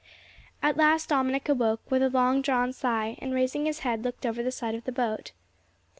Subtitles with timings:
[0.63, 4.41] At last Dominick awoke with a long drawn sigh, and, raising his head, looked over
[4.41, 5.31] the side of the boat.